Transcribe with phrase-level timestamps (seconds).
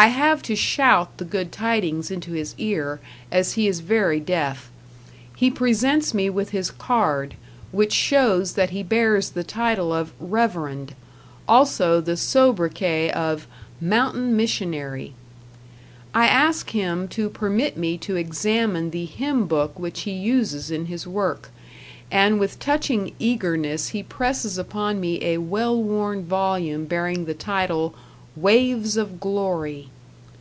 [0.00, 3.00] I have to shout the good tidings into his ear,
[3.32, 4.70] as he is very deaf.
[5.34, 7.34] He presents me with his card,
[7.72, 10.94] which shows that he bears the title of "Reverend",
[11.48, 13.48] also the sobriquet of
[13.80, 15.14] "Mountain Missionary".
[16.14, 20.86] I ask him to permit me to examine the hymn book which he uses in
[20.86, 21.50] his work,
[22.08, 27.96] and with touching eagerness he presses upon me a well worn volume bearing the title
[28.36, 29.88] "Waves of Glory".